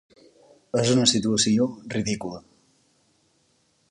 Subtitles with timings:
[0.83, 2.41] És una situació ridícula.